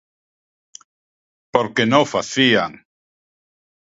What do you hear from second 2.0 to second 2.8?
o facían!